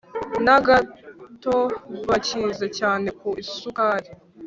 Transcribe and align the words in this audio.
na 0.45 0.57
gato 0.67 1.57
bikize 2.07 2.65
cyane 2.77 3.07
ku 3.19 3.29
isukari 3.43 4.09